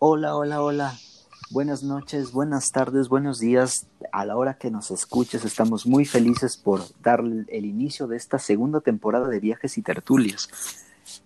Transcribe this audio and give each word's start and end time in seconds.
Hola, 0.00 0.36
hola, 0.36 0.62
hola. 0.62 0.94
Buenas 1.50 1.82
noches, 1.82 2.30
buenas 2.30 2.70
tardes, 2.70 3.08
buenos 3.08 3.40
días. 3.40 3.88
A 4.12 4.24
la 4.24 4.36
hora 4.36 4.54
que 4.54 4.70
nos 4.70 4.92
escuches, 4.92 5.44
estamos 5.44 5.88
muy 5.88 6.04
felices 6.04 6.56
por 6.56 6.82
dar 7.02 7.18
el 7.18 7.64
inicio 7.64 8.06
de 8.06 8.16
esta 8.16 8.38
segunda 8.38 8.80
temporada 8.80 9.26
de 9.26 9.40
Viajes 9.40 9.76
y 9.76 9.82
Tertulias. 9.82 10.50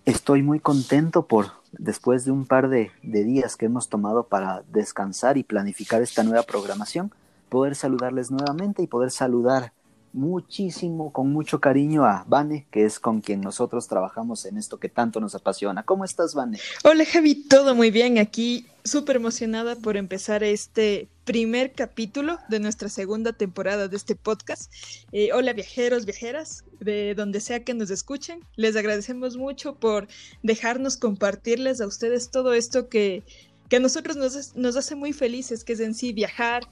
Estoy 0.05 0.41
muy 0.41 0.59
contento 0.59 1.27
por, 1.27 1.51
después 1.71 2.25
de 2.25 2.31
un 2.31 2.47
par 2.47 2.67
de, 2.67 2.91
de 3.03 3.23
días 3.23 3.57
que 3.57 3.67
hemos 3.67 3.89
tomado 3.89 4.23
para 4.23 4.63
descansar 4.71 5.37
y 5.37 5.43
planificar 5.43 6.01
esta 6.01 6.23
nueva 6.23 6.41
programación, 6.41 7.11
poder 7.49 7.75
saludarles 7.75 8.31
nuevamente 8.31 8.81
y 8.81 8.87
poder 8.87 9.11
saludar 9.11 9.71
muchísimo, 10.13 11.11
con 11.11 11.33
mucho 11.33 11.59
cariño 11.59 12.05
a 12.05 12.23
Vane, 12.27 12.67
que 12.71 12.85
es 12.85 12.99
con 12.99 13.21
quien 13.21 13.41
nosotros 13.41 13.87
trabajamos 13.87 14.45
en 14.45 14.57
esto 14.57 14.79
que 14.79 14.87
tanto 14.87 15.19
nos 15.19 15.35
apasiona. 15.35 15.83
¿Cómo 15.83 16.05
estás, 16.05 16.35
Vane? 16.35 16.59
Hola, 16.83 17.03
Javi, 17.05 17.35
todo 17.35 17.75
muy 17.75 17.91
bien. 17.91 18.19
Aquí 18.19 18.67
súper 18.83 19.15
emocionada 19.15 19.75
por 19.75 19.97
empezar 19.97 20.43
este 20.43 21.07
primer 21.23 21.71
capítulo 21.71 22.37
de 22.49 22.59
nuestra 22.59 22.89
segunda 22.89 23.33
temporada 23.33 23.87
de 23.87 23.95
este 23.95 24.15
podcast. 24.15 24.71
Eh, 25.11 25.29
hola, 25.33 25.53
viajeros, 25.53 26.05
viajeras, 26.05 26.63
de 26.79 27.15
donde 27.15 27.39
sea 27.39 27.63
que 27.63 27.73
nos 27.73 27.89
escuchen. 27.89 28.41
Les 28.55 28.75
agradecemos 28.75 29.37
mucho 29.37 29.75
por 29.75 30.07
dejarnos 30.43 30.97
compartirles 30.97 31.81
a 31.81 31.87
ustedes 31.87 32.29
todo 32.29 32.53
esto 32.53 32.89
que 32.89 33.23
que 33.69 33.77
a 33.77 33.79
nosotros 33.79 34.17
nos, 34.17 34.55
nos 34.55 34.75
hace 34.75 34.95
muy 34.95 35.13
felices, 35.13 35.63
que 35.63 35.73
es 35.73 35.79
en 35.79 35.93
sí 35.93 36.13
viajar, 36.13 36.63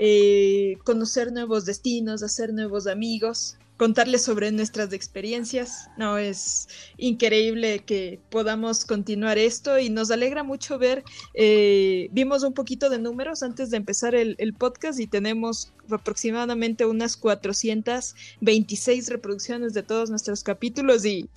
eh, 0.00 0.76
conocer 0.84 1.32
nuevos 1.32 1.64
destinos, 1.64 2.22
hacer 2.22 2.52
nuevos 2.52 2.86
amigos, 2.86 3.56
contarles 3.76 4.22
sobre 4.22 4.50
nuestras 4.52 4.92
experiencias. 4.92 5.88
No, 5.96 6.18
es 6.18 6.68
increíble 6.96 7.80
que 7.80 8.20
podamos 8.30 8.84
continuar 8.84 9.38
esto 9.38 9.78
y 9.78 9.90
nos 9.90 10.10
alegra 10.10 10.42
mucho 10.42 10.78
ver, 10.78 11.04
eh, 11.34 12.08
vimos 12.12 12.42
un 12.42 12.54
poquito 12.54 12.90
de 12.90 12.98
números 12.98 13.42
antes 13.42 13.70
de 13.70 13.76
empezar 13.76 14.14
el, 14.14 14.36
podcast 14.58 15.00
y 15.00 15.06
tenemos 15.06 15.72
aproximadamente 15.90 16.86
unas 16.86 17.16
426 17.16 19.08
reproducciones 19.08 19.74
de 19.74 19.82
todos 19.82 20.10
nuestros 20.10 20.44
capítulos 20.44 21.04
y 21.04 21.28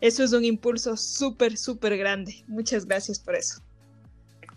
eso 0.00 0.22
es 0.22 0.32
un 0.32 0.44
impulso 0.44 0.96
súper, 0.96 1.56
súper 1.56 1.96
grande. 1.96 2.44
Muchas 2.46 2.86
gracias 2.86 3.18
por 3.18 3.34
eso 3.36 3.62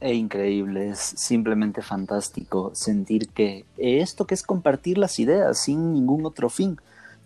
e 0.03 0.15
increíble, 0.15 0.89
es 0.89 0.99
simplemente 0.99 1.81
fantástico 1.81 2.71
sentir 2.73 3.29
que 3.29 3.65
esto 3.77 4.27
que 4.27 4.33
es 4.33 4.43
compartir 4.43 4.97
las 4.97 5.17
ideas 5.17 5.57
sin 5.57 5.93
ningún 5.93 6.25
otro 6.25 6.49
fin, 6.49 6.77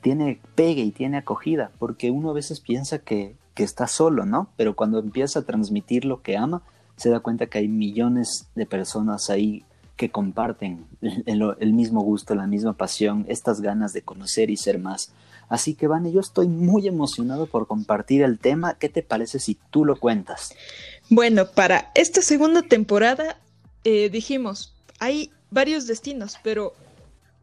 tiene 0.01 0.39
pegue 0.53 0.83
y 0.83 0.91
tiene 0.91 1.17
acogida, 1.17 1.71
porque 1.79 2.11
uno 2.11 2.29
a 2.29 2.33
veces 2.33 2.59
piensa 2.59 2.99
que, 2.99 3.35
que 3.55 3.63
está 3.63 3.87
solo, 3.87 4.27
¿no? 4.27 4.49
Pero 4.57 4.75
cuando 4.75 4.99
empieza 4.99 5.39
a 5.39 5.41
transmitir 5.41 6.05
lo 6.05 6.21
que 6.21 6.37
ama, 6.37 6.61
se 6.97 7.09
da 7.09 7.19
cuenta 7.19 7.47
que 7.47 7.57
hay 7.57 7.67
millones 7.67 8.47
de 8.53 8.67
personas 8.67 9.31
ahí 9.31 9.65
que 9.95 10.11
comparten 10.11 10.85
el, 11.01 11.55
el, 11.59 11.73
mismo 11.73 12.01
gusto, 12.01 12.35
la 12.35 12.45
misma 12.45 12.73
pasión, 12.73 13.25
estas 13.27 13.59
ganas 13.59 13.91
de 13.93 14.03
conocer 14.03 14.51
y 14.51 14.57
ser 14.57 14.77
más. 14.77 15.11
Así 15.49 15.75
que, 15.75 15.87
Vane, 15.87 16.11
yo 16.11 16.19
estoy 16.19 16.47
muy 16.47 16.87
emocionado 16.87 17.47
por 17.47 17.67
compartir 17.67 18.21
el 18.21 18.37
tema. 18.37 18.75
¿Qué 18.75 18.89
te 18.89 19.01
parece 19.01 19.39
si 19.39 19.57
tú 19.71 19.85
lo 19.85 19.97
cuentas? 19.97 20.53
Bueno, 21.09 21.49
para 21.49 21.89
esta 21.95 22.21
segunda 22.21 22.61
temporada 22.61 23.39
eh, 23.85 24.09
dijimos, 24.09 24.75
hay 24.99 25.31
varios 25.51 25.87
destinos, 25.87 26.37
pero 26.43 26.73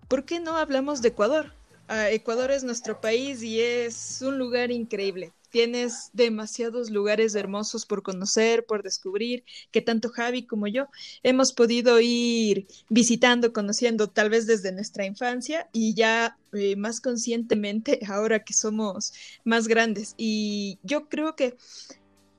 ¿por 0.07 0.27
qué 0.27 0.39
no 0.39 0.59
hablamos 0.59 1.01
de 1.01 1.09
Ecuador? 1.09 1.55
Uh, 1.89 2.13
Ecuador 2.13 2.51
es 2.51 2.63
nuestro 2.63 3.01
país 3.01 3.43
y 3.43 3.61
es 3.61 4.21
un 4.21 4.37
lugar 4.37 4.71
increíble. 4.71 5.33
Tienes 5.51 6.11
demasiados 6.13 6.91
lugares 6.91 7.35
hermosos 7.35 7.87
por 7.87 8.03
conocer, 8.03 8.67
por 8.67 8.83
descubrir, 8.83 9.45
que 9.71 9.81
tanto 9.81 10.11
Javi 10.11 10.47
como 10.47 10.67
yo 10.67 10.89
hemos 11.23 11.55
podido 11.55 12.01
ir 12.01 12.67
visitando, 12.91 13.55
conociendo 13.55 14.11
tal 14.11 14.29
vez 14.29 14.47
desde 14.47 14.73
nuestra 14.73 15.07
infancia 15.07 15.71
y 15.73 15.95
ya 15.95 16.37
eh, 16.53 16.77
más 16.77 17.01
conscientemente 17.01 18.01
ahora 18.09 18.45
que 18.45 18.53
somos 18.53 19.15
más 19.45 19.69
grandes. 19.69 20.15
Y 20.19 20.79
yo 20.83 21.09
creo 21.09 21.35
que 21.35 21.57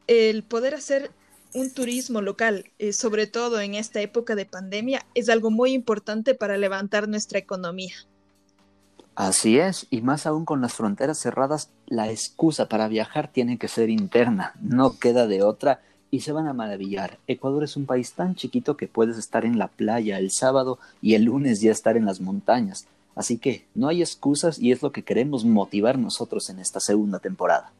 el 0.07 0.43
poder 0.43 0.75
hacer 0.75 1.11
un 1.55 1.71
turismo 1.71 2.21
local, 2.21 2.65
eh, 2.77 2.93
sobre 2.93 3.27
todo 3.27 3.59
en 3.61 3.73
esta 3.73 4.01
época 4.01 4.35
de 4.35 4.45
pandemia, 4.45 5.05
es 5.15 5.29
algo 5.29 5.49
muy 5.49 5.73
importante 5.73 6.35
para 6.35 6.57
levantar 6.57 7.07
nuestra 7.07 7.39
economía. 7.39 7.95
Así 9.15 9.57
es, 9.57 9.87
y 9.89 10.01
más 10.01 10.25
aún 10.25 10.43
con 10.43 10.59
las 10.59 10.73
fronteras 10.73 11.17
cerradas, 11.17 11.69
la 11.87 12.11
excusa 12.11 12.67
para 12.67 12.89
viajar 12.89 13.31
tiene 13.31 13.57
que 13.57 13.69
ser 13.69 13.89
interna, 13.89 14.53
no 14.59 14.99
queda 14.99 15.25
de 15.25 15.41
otra 15.41 15.81
y 16.11 16.19
se 16.19 16.33
van 16.33 16.47
a 16.47 16.53
maravillar. 16.53 17.19
Ecuador 17.25 17.63
es 17.63 17.77
un 17.77 17.85
país 17.85 18.11
tan 18.11 18.35
chiquito 18.35 18.75
que 18.75 18.89
puedes 18.89 19.17
estar 19.17 19.45
en 19.45 19.57
la 19.57 19.69
playa 19.69 20.19
el 20.19 20.31
sábado 20.31 20.79
y 21.01 21.15
el 21.15 21.23
lunes 21.23 21.61
ya 21.61 21.71
estar 21.71 21.95
en 21.95 22.05
las 22.05 22.19
montañas. 22.19 22.85
Así 23.15 23.37
que 23.37 23.65
no 23.73 23.87
hay 23.87 24.01
excusas 24.01 24.59
y 24.59 24.73
es 24.73 24.81
lo 24.81 24.91
que 24.91 25.03
queremos 25.03 25.45
motivar 25.45 25.97
nosotros 25.97 26.49
en 26.49 26.59
esta 26.59 26.81
segunda 26.81 27.19
temporada. 27.19 27.71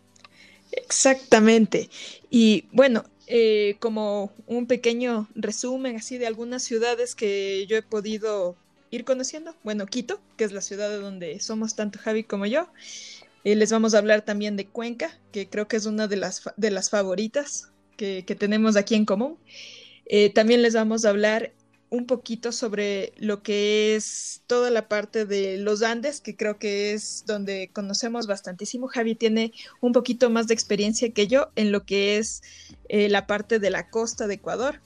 Exactamente. 0.72 1.90
Y 2.30 2.66
bueno, 2.72 3.04
eh, 3.28 3.78
como 3.80 4.32
un 4.48 4.68
pequeño 4.68 5.28
resumen 5.36 5.96
así 5.96 6.18
de 6.18 6.28
algunas 6.28 6.64
ciudades 6.64 7.16
que 7.16 7.66
yo 7.68 7.78
he 7.78 7.82
podido 7.82 8.56
ir 8.92 9.04
conociendo. 9.04 9.56
Bueno, 9.64 9.86
Quito, 9.86 10.22
que 10.38 10.44
es 10.44 10.52
la 10.52 10.62
ciudad 10.62 10.90
de 10.90 10.98
donde 10.98 11.40
somos 11.40 11.76
tanto 11.76 12.00
Javi 12.00 12.24
como 12.24 12.46
yo. 12.46 12.68
Eh, 13.44 13.56
les 13.56 13.72
vamos 13.72 13.94
a 13.94 14.00
hablar 14.00 14.24
también 14.24 14.56
de 14.56 14.68
Cuenca, 14.68 15.20
que 15.32 15.48
creo 15.50 15.68
que 15.68 15.78
es 15.78 15.86
una 15.86 16.08
de 16.08 16.18
las, 16.18 16.42
de 16.58 16.72
las 16.72 16.90
favoritas 16.90 17.72
que, 17.98 18.24
que 18.26 18.36
tenemos 18.36 18.76
aquí 18.76 18.96
en 18.96 19.06
común. 19.06 19.38
Eh, 20.06 20.32
también 20.32 20.62
les 20.62 20.74
vamos 20.74 21.06
a 21.06 21.10
hablar 21.10 21.52
un 21.90 22.06
poquito 22.06 22.52
sobre 22.52 23.14
lo 23.18 23.42
que 23.44 23.96
es 23.96 24.42
toda 24.48 24.70
la 24.70 24.88
parte 24.88 25.26
de 25.26 25.58
los 25.58 25.82
Andes, 25.82 26.20
que 26.20 26.36
creo 26.36 26.58
que 26.58 26.94
es 26.94 27.24
donde 27.28 27.70
conocemos 27.74 28.28
bastantísimo. 28.28 28.88
Javi 28.88 29.16
tiene 29.16 29.54
un 29.82 29.94
poquito 29.94 30.30
más 30.30 30.48
de 30.48 30.54
experiencia 30.54 31.12
que 31.12 31.28
yo 31.28 31.50
en 31.56 31.72
lo 31.72 31.84
que 31.84 32.18
es 32.18 32.42
eh, 32.90 33.10
la 33.10 33.28
parte 33.28 33.60
de 33.60 33.70
la 33.70 33.90
costa 33.90 34.28
de 34.28 34.36
Ecuador. 34.36 34.82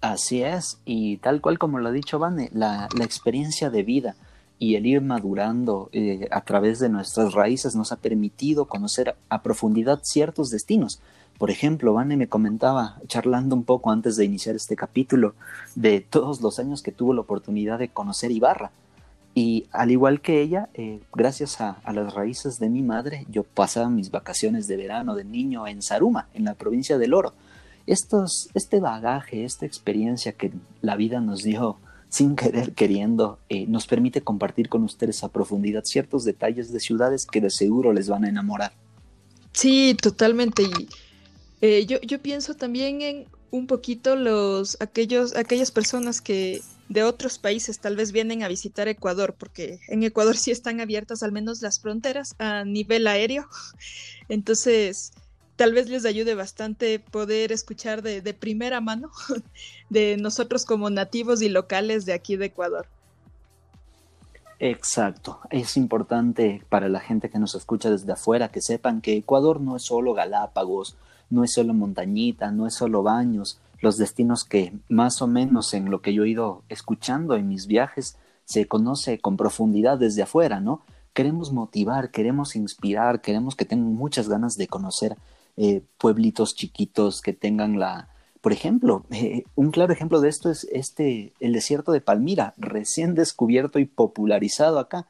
Así 0.00 0.42
es, 0.42 0.78
y 0.86 1.18
tal 1.18 1.42
cual 1.42 1.58
como 1.58 1.78
lo 1.78 1.90
ha 1.90 1.92
dicho 1.92 2.18
Vane, 2.18 2.48
la, 2.54 2.88
experiencia 3.00 3.68
de 3.68 3.82
vida 3.82 4.16
y 4.58 4.76
el 4.76 4.86
ir 4.86 5.02
madurando 5.02 5.90
eh, 5.92 6.26
a 6.30 6.40
través 6.40 6.78
de 6.78 6.88
nuestras 6.88 7.34
raíces 7.34 7.74
nos 7.74 7.92
ha 7.92 7.96
permitido 7.96 8.64
conocer 8.64 9.14
a 9.28 9.42
profundidad 9.42 10.00
ciertos 10.02 10.48
destinos 10.48 11.00
por 11.40 11.50
ejemplo, 11.50 11.94
Vane 11.94 12.18
me 12.18 12.28
comentaba, 12.28 13.00
charlando 13.06 13.56
un 13.56 13.64
poco 13.64 13.90
antes 13.90 14.16
de 14.16 14.26
iniciar 14.26 14.56
este 14.56 14.76
capítulo, 14.76 15.34
de 15.74 16.02
todos 16.02 16.42
los 16.42 16.58
años 16.58 16.82
que 16.82 16.92
tuvo 16.92 17.14
la 17.14 17.22
oportunidad 17.22 17.78
de 17.78 17.88
conocer 17.88 18.30
Ibarra. 18.30 18.72
Y 19.34 19.66
al 19.72 19.90
igual 19.90 20.20
que 20.20 20.42
ella, 20.42 20.68
eh, 20.74 21.00
gracias 21.14 21.62
a, 21.62 21.78
a, 21.82 21.94
las 21.94 22.12
raíces 22.12 22.58
de 22.58 22.68
mi 22.68 22.82
madre, 22.82 23.24
yo 23.30 23.42
pasaba 23.42 23.88
mis 23.88 24.10
vacaciones 24.10 24.68
de 24.68 24.76
verano 24.76 25.14
de 25.14 25.24
niño 25.24 25.66
en 25.66 25.80
Saruma, 25.80 26.28
en 26.34 26.44
la 26.44 26.52
provincia 26.52 26.98
del 26.98 27.14
Oro. 27.14 27.32
Estos, 27.86 28.50
este 28.52 28.78
bagaje, 28.78 29.46
esta 29.46 29.64
experiencia 29.64 30.32
que 30.32 30.52
la 30.82 30.94
vida 30.94 31.22
nos 31.22 31.42
dio 31.42 31.78
sin 32.10 32.36
querer 32.36 32.74
queriendo, 32.74 33.38
eh, 33.48 33.66
nos 33.66 33.86
permite 33.86 34.20
compartir 34.20 34.68
con 34.68 34.82
ustedes 34.82 35.24
a 35.24 35.28
profundidad 35.28 35.84
ciertos 35.86 36.24
detalles 36.24 36.70
de 36.70 36.80
ciudades 36.80 37.24
que 37.24 37.40
de 37.40 37.48
seguro 37.48 37.94
les 37.94 38.10
van 38.10 38.26
a 38.26 38.28
enamorar. 38.28 38.74
Sí, 39.52 39.96
totalmente. 39.98 40.64
Y 40.64 40.88
eh, 41.60 41.86
yo, 41.86 42.00
yo 42.00 42.20
pienso 42.20 42.54
también 42.54 43.02
en 43.02 43.26
un 43.50 43.66
poquito 43.66 44.16
los 44.16 44.76
aquellos 44.80 45.34
aquellas 45.34 45.70
personas 45.70 46.20
que 46.20 46.62
de 46.88 47.02
otros 47.04 47.38
países 47.38 47.78
tal 47.78 47.96
vez 47.96 48.12
vienen 48.12 48.42
a 48.42 48.48
visitar 48.48 48.88
Ecuador 48.88 49.34
porque 49.38 49.80
en 49.88 50.02
Ecuador 50.02 50.36
sí 50.36 50.50
están 50.50 50.80
abiertas 50.80 51.22
al 51.22 51.32
menos 51.32 51.62
las 51.62 51.80
fronteras 51.80 52.34
a 52.38 52.64
nivel 52.64 53.06
aéreo. 53.06 53.48
Entonces 54.28 55.12
tal 55.56 55.72
vez 55.74 55.88
les 55.88 56.04
ayude 56.04 56.34
bastante 56.34 56.98
poder 56.98 57.52
escuchar 57.52 58.02
de, 58.02 58.22
de 58.22 58.34
primera 58.34 58.80
mano 58.80 59.10
de 59.90 60.16
nosotros 60.16 60.64
como 60.64 60.88
nativos 60.90 61.42
y 61.42 61.48
locales 61.48 62.06
de 62.06 62.12
aquí 62.14 62.36
de 62.36 62.46
Ecuador. 62.46 62.86
Exacto, 64.58 65.40
es 65.50 65.78
importante 65.78 66.62
para 66.68 66.90
la 66.90 67.00
gente 67.00 67.30
que 67.30 67.38
nos 67.38 67.54
escucha 67.54 67.90
desde 67.90 68.12
afuera 68.12 68.50
que 68.50 68.60
sepan 68.60 69.00
que 69.00 69.16
Ecuador 69.16 69.58
no 69.58 69.76
es 69.76 69.82
solo 69.82 70.12
Galápagos, 70.12 70.96
no 71.30 71.44
es 71.44 71.52
solo 71.52 71.72
montañita, 71.74 72.50
no 72.50 72.66
es 72.66 72.74
solo 72.74 73.02
baños, 73.02 73.60
los 73.80 73.96
destinos 73.96 74.44
que 74.44 74.72
más 74.88 75.22
o 75.22 75.26
menos 75.26 75.72
en 75.74 75.90
lo 75.90 76.02
que 76.02 76.12
yo 76.12 76.24
he 76.24 76.30
ido 76.30 76.62
escuchando 76.68 77.34
en 77.36 77.48
mis 77.48 77.66
viajes 77.66 78.16
se 78.44 78.66
conoce 78.66 79.18
con 79.20 79.36
profundidad 79.36 79.98
desde 79.98 80.22
afuera, 80.22 80.60
¿no? 80.60 80.82
Queremos 81.14 81.52
motivar, 81.52 82.10
queremos 82.10 82.56
inspirar, 82.56 83.20
queremos 83.20 83.56
que 83.56 83.64
tengan 83.64 83.94
muchas 83.94 84.28
ganas 84.28 84.56
de 84.56 84.68
conocer 84.68 85.16
eh, 85.56 85.82
pueblitos 85.98 86.54
chiquitos 86.54 87.22
que 87.22 87.32
tengan 87.32 87.78
la, 87.78 88.08
por 88.40 88.52
ejemplo, 88.52 89.04
eh, 89.10 89.44
un 89.54 89.70
claro 89.70 89.92
ejemplo 89.92 90.20
de 90.20 90.28
esto 90.28 90.50
es 90.50 90.64
este, 90.72 91.32
el 91.40 91.52
desierto 91.52 91.92
de 91.92 92.00
Palmira, 92.00 92.54
recién 92.56 93.14
descubierto 93.14 93.78
y 93.78 93.84
popularizado 93.84 94.78
acá. 94.78 95.06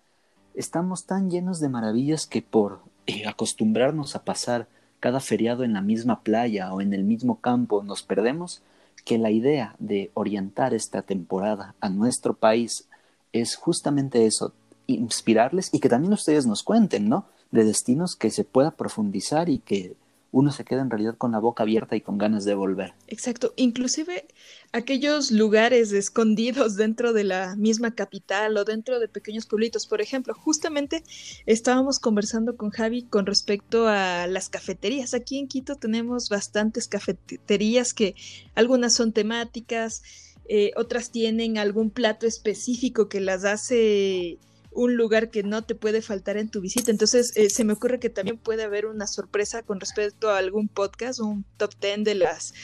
Estamos 0.54 1.06
tan 1.06 1.30
llenos 1.30 1.60
de 1.60 1.68
maravillas 1.68 2.26
que 2.26 2.42
por 2.42 2.80
eh, 3.06 3.26
acostumbrarnos 3.26 4.16
a 4.16 4.24
pasar 4.24 4.68
cada 5.00 5.20
feriado 5.20 5.64
en 5.64 5.72
la 5.72 5.80
misma 5.80 6.20
playa 6.20 6.72
o 6.72 6.80
en 6.80 6.92
el 6.92 7.04
mismo 7.04 7.40
campo 7.40 7.82
nos 7.82 8.02
perdemos, 8.02 8.62
que 9.04 9.18
la 9.18 9.30
idea 9.30 9.74
de 9.78 10.10
orientar 10.14 10.74
esta 10.74 11.02
temporada 11.02 11.74
a 11.80 11.88
nuestro 11.88 12.34
país 12.34 12.86
es 13.32 13.56
justamente 13.56 14.26
eso, 14.26 14.52
inspirarles 14.86 15.70
y 15.72 15.80
que 15.80 15.88
también 15.88 16.12
ustedes 16.12 16.46
nos 16.46 16.62
cuenten, 16.62 17.08
¿no? 17.08 17.24
De 17.50 17.64
destinos 17.64 18.14
que 18.14 18.30
se 18.30 18.44
pueda 18.44 18.72
profundizar 18.72 19.48
y 19.48 19.58
que 19.58 19.96
uno 20.32 20.52
se 20.52 20.64
queda 20.64 20.82
en 20.82 20.90
realidad 20.90 21.16
con 21.16 21.32
la 21.32 21.38
boca 21.38 21.64
abierta 21.64 21.96
y 21.96 22.00
con 22.00 22.18
ganas 22.18 22.44
de 22.44 22.54
volver. 22.54 22.94
Exacto, 23.08 23.52
inclusive 23.56 24.28
aquellos 24.72 25.30
lugares 25.30 25.92
escondidos 25.92 26.76
dentro 26.76 27.12
de 27.12 27.24
la 27.24 27.56
misma 27.56 27.94
capital 27.94 28.56
o 28.56 28.64
dentro 28.64 29.00
de 29.00 29.08
pequeños 29.08 29.46
pueblitos. 29.46 29.86
Por 29.86 30.00
ejemplo, 30.00 30.34
justamente 30.34 31.02
estábamos 31.46 31.98
conversando 31.98 32.56
con 32.56 32.70
Javi 32.70 33.02
con 33.02 33.26
respecto 33.26 33.88
a 33.88 34.26
las 34.26 34.48
cafeterías. 34.48 35.14
Aquí 35.14 35.38
en 35.38 35.48
Quito 35.48 35.76
tenemos 35.76 36.28
bastantes 36.28 36.86
cafeterías 36.86 37.92
que 37.92 38.14
algunas 38.54 38.94
son 38.94 39.12
temáticas, 39.12 40.02
eh, 40.48 40.72
otras 40.76 41.10
tienen 41.10 41.58
algún 41.58 41.90
plato 41.90 42.26
específico 42.26 43.08
que 43.08 43.20
las 43.20 43.44
hace 43.44 44.38
un 44.72 44.96
lugar 44.96 45.30
que 45.30 45.42
no 45.42 45.62
te 45.62 45.74
puede 45.74 46.02
faltar 46.02 46.36
en 46.36 46.48
tu 46.48 46.60
visita. 46.60 46.90
Entonces, 46.90 47.36
eh, 47.36 47.50
se 47.50 47.64
me 47.64 47.72
ocurre 47.72 47.98
que 47.98 48.10
también 48.10 48.38
puede 48.38 48.62
haber 48.62 48.86
una 48.86 49.06
sorpresa 49.06 49.62
con 49.62 49.80
respecto 49.80 50.30
a 50.30 50.38
algún 50.38 50.68
podcast, 50.68 51.20
un 51.20 51.44
top 51.56 51.72
10 51.80 52.04
de 52.04 52.14
las 52.14 52.54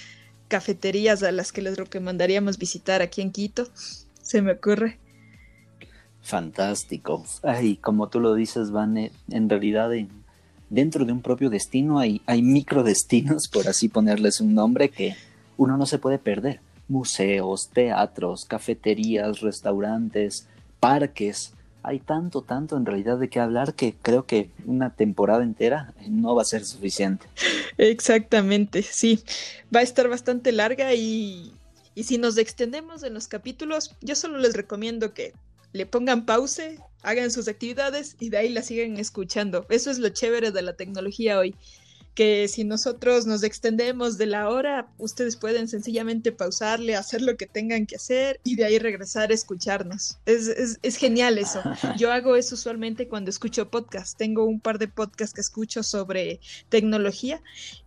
cafeterías 0.49 1.23
a 1.23 1.33
las 1.33 1.53
que 1.53 1.63
les 1.63 1.77
recomendaríamos 1.77 2.59
visitar 2.59 3.03
aquí 3.03 3.23
en 3.23 3.33
Quito. 3.33 3.69
Se 4.23 4.43
me 4.43 4.53
ocurre. 4.53 4.99
Fantástico. 6.23 7.25
Ay, 7.43 7.77
como 7.77 8.09
tú 8.09 8.21
lo 8.21 8.35
dices, 8.35 8.71
Vane, 8.71 9.13
en 9.31 9.49
realidad 9.49 9.91
dentro 10.71 11.05
de 11.05 11.13
un 11.13 11.23
propio 11.23 11.51
destino 11.51 11.99
hay, 11.99 12.21
hay 12.27 12.43
microdestinos, 12.43 13.49
por 13.49 13.69
así 13.69 13.89
ponerles 13.89 14.41
un 14.41 14.55
nombre, 14.55 14.91
que 14.91 15.15
uno 15.57 15.77
no 15.77 15.87
se 15.87 15.99
puede 15.99 16.19
perder. 16.19 16.61
Museos, 16.89 17.71
teatros, 17.71 18.45
cafeterías, 18.45 19.41
restaurantes, 19.41 20.49
parques, 20.81 21.55
hay 21.87 22.01
tanto, 22.01 22.43
tanto 22.43 22.77
en 22.77 22.85
realidad 22.85 23.17
de 23.17 23.29
qué 23.29 23.39
hablar 23.39 23.75
que 23.75 23.95
creo 24.03 24.27
que 24.27 24.51
una 24.65 24.97
temporada 24.97 25.45
entera 25.45 25.95
no 26.09 26.35
va 26.35 26.43
a 26.43 26.45
ser 26.45 26.65
suficiente. 26.65 27.27
Exactamente, 27.79 28.83
sí. 28.83 29.21
Va 29.75 29.81
a 29.81 29.83
estar 29.85 30.09
bastante 30.09 30.51
larga 30.51 30.95
y, 30.95 31.53
y 31.95 32.03
si 32.03 32.19
nos 32.19 32.39
extendemos 32.39 33.05
en 33.05 33.15
los 33.15 33.29
capítulos, 33.29 33.95
yo 34.01 34.17
solo 34.17 34.39
les 34.39 34.55
recomiendo 34.55 35.15
que 35.15 35.33
le 35.73 35.87
pongan 35.87 36.27
pause, 36.27 36.81
hagan 37.03 37.31
sus 37.31 37.47
actividades 37.47 38.17
y 38.19 38.31
de 38.31 38.39
ahí 38.39 38.49
la 38.49 38.63
siguen 38.63 38.99
escuchando. 38.99 39.65
Eso 39.69 39.93
es 39.93 40.01
lo 40.01 40.09
chévere 40.09 40.51
de 40.51 40.63
la 40.63 40.75
tecnología 40.75 41.39
hoy 41.39 41.55
que 42.17 42.49
si 42.49 42.65
nosotros 42.65 43.27
nos 43.27 43.43
extendemos 43.43 44.17
de 44.17 44.25
la 44.25 44.49
hora, 44.49 44.89
ustedes 44.97 45.37
pueden 45.37 45.69
sencillamente 45.69 46.33
pausarle, 46.33 46.97
hacer 46.97 47.21
lo 47.21 47.37
que 47.37 47.47
tengan 47.47 47.85
que 47.85 47.97
hacer 47.97 48.41
y 48.43 48.57
de 48.57 48.65
ahí 48.65 48.79
regresar 48.79 49.31
a 49.31 49.35
escucharnos. 49.35 50.19
Es, 50.25 50.97
genial 50.97 51.37
eso. 51.37 51.63
Yo 51.99 52.11
hago 52.11 52.35
eso 52.35 52.55
usualmente 52.55 53.07
cuando 53.07 53.29
escucho 53.29 53.71
podcast. 53.71 54.17
Tengo 54.17 54.45
un 54.47 54.61
par 54.61 54.79
de 54.79 54.89
podcasts 54.89 55.35
que 55.35 55.43
escucho 55.43 55.83
sobre 55.83 56.41
tecnología 56.71 57.43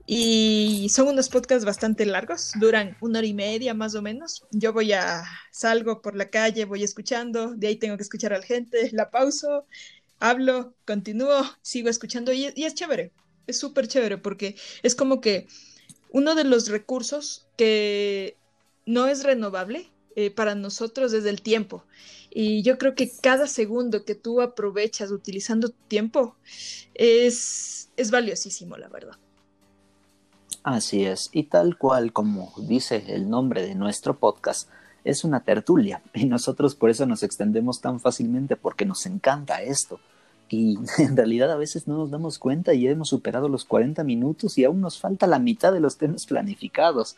y 0.05 0.89
son 0.93 1.07
unos 1.07 1.27
podcasts 1.29 1.65
bastante 1.65 2.05
largos, 2.05 2.51
duran 2.59 2.97
una 3.01 3.19
hora 3.19 3.27
y 3.27 3.33
media 3.33 3.73
más 3.73 3.95
o 3.95 4.03
menos. 4.03 4.45
Yo 4.51 4.73
voy 4.73 4.93
a, 4.93 5.23
salgo 5.51 6.03
por 6.03 6.15
la 6.15 6.29
calle, 6.29 6.65
voy 6.65 6.83
escuchando, 6.83 7.55
de 7.55 7.67
ahí 7.67 7.77
tengo 7.77 7.97
que 7.97 8.03
escuchar 8.03 8.33
a 8.33 8.37
la 8.37 8.45
gente, 8.45 8.91
la 8.91 9.09
pauso, 9.09 9.65
hablo, 10.19 10.75
continúo, 10.85 11.43
sigo 11.63 11.89
escuchando 11.89 12.31
y, 12.31 12.53
y 12.55 12.65
es 12.65 12.75
chévere 12.75 13.11
es 13.49 13.59
súper 13.59 13.87
chévere 13.87 14.17
porque 14.17 14.55
es 14.83 14.95
como 14.95 15.21
que 15.21 15.47
uno 16.11 16.35
de 16.35 16.43
los 16.43 16.69
recursos 16.69 17.47
que 17.57 18.37
no 18.85 19.07
es 19.07 19.23
renovable 19.23 19.89
eh, 20.15 20.31
para 20.31 20.55
nosotros 20.55 21.11
desde 21.11 21.29
el 21.29 21.41
tiempo. 21.41 21.83
Y 22.31 22.61
yo 22.63 22.77
creo 22.77 22.95
que 22.95 23.11
cada 23.21 23.47
segundo 23.47 24.05
que 24.05 24.15
tú 24.15 24.41
aprovechas 24.41 25.11
utilizando 25.11 25.69
tu 25.69 25.81
tiempo 25.87 26.35
es, 26.93 27.89
es 27.97 28.11
valiosísimo, 28.11 28.77
la 28.77 28.87
verdad. 28.87 29.17
Así 30.63 31.05
es, 31.05 31.29
y 31.31 31.43
tal 31.43 31.77
cual 31.77 32.11
como 32.11 32.53
dice 32.57 33.03
el 33.07 33.29
nombre 33.29 33.61
de 33.65 33.75
nuestro 33.75 34.19
podcast, 34.19 34.69
es 35.03 35.23
una 35.23 35.43
tertulia 35.43 36.03
y 36.13 36.25
nosotros 36.25 36.75
por 36.75 36.89
eso 36.89 37.05
nos 37.05 37.23
extendemos 37.23 37.81
tan 37.81 37.99
fácilmente 37.99 38.55
porque 38.55 38.85
nos 38.85 39.05
encanta 39.05 39.61
esto 39.63 39.99
y 40.49 40.77
en 40.97 41.15
realidad 41.15 41.51
a 41.51 41.57
veces 41.57 41.87
no 41.87 41.97
nos 41.97 42.11
damos 42.11 42.39
cuenta 42.39 42.73
y 42.73 42.87
hemos 42.87 43.09
superado 43.09 43.49
los 43.49 43.65
40 43.65 44.03
minutos 44.03 44.57
y 44.57 44.65
aún 44.65 44.81
nos 44.81 44.99
falta 44.99 45.27
la 45.27 45.39
mitad 45.39 45.73
de 45.73 45.79
los 45.79 45.97
temas 45.97 46.25
planificados. 46.25 47.15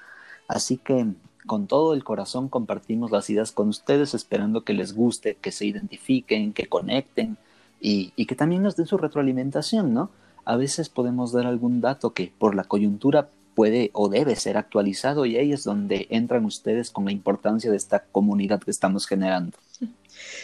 Así 0.48 0.78
que 0.78 1.08
con 1.46 1.68
todo 1.68 1.94
el 1.94 2.04
corazón 2.04 2.50
compartimos 2.50 3.12
las 3.12 3.30
ideas 3.30 3.52
con 3.52 3.70
ustedes 3.70 4.14
esperando 4.14 4.64
que 4.64 4.74
les 4.74 4.94
guste, 4.94 5.36
que 5.36 5.52
se 5.52 5.66
identifiquen, 5.66 6.54
que 6.54 6.68
conecten 6.68 7.38
y, 7.80 8.14
y 8.16 8.26
que 8.26 8.36
también 8.36 8.64
nos 8.64 8.76
den 8.76 8.86
su 8.86 8.98
retroalimentación, 8.98 9.94
¿no? 9.94 10.10
A 10.46 10.56
veces 10.56 10.90
podemos 10.90 11.32
dar 11.32 11.48
algún 11.48 11.82
dato 11.82 12.14
que 12.14 12.32
por 12.38 12.56
la 12.56 12.64
coyuntura 12.64 13.30
puede 13.56 13.92
o 13.94 14.10
debe 14.10 14.36
ser 14.36 14.58
actualizado 14.58 15.26
y 15.26 15.38
ahí 15.38 15.52
es 15.54 15.64
donde 15.64 16.08
entran 16.10 16.46
ustedes 16.46 16.90
con 16.90 17.06
la 17.06 17.12
importancia 17.12 17.70
de 17.70 17.78
esta 17.78 18.04
comunidad 18.12 18.62
que 18.62 18.72
estamos 18.72 19.08
generando. 19.08 19.58